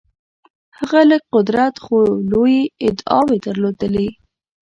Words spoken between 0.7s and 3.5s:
هغه لږ قدرت خو لویې ادعاوې